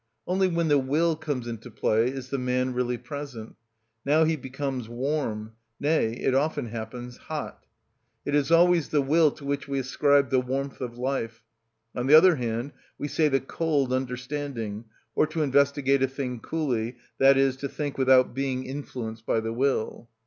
[0.25, 3.55] Only when the will comes into play is the man really present:
[4.03, 7.67] now he becomes warm, nay, it often happens, hot.
[8.25, 11.43] It is always the will to which we ascribe the warmth of life;
[11.93, 16.95] on the other hand, we say the cold understanding, or to investigate a thing coolly,
[17.21, 20.09] i.e., to think without being influenced by the will.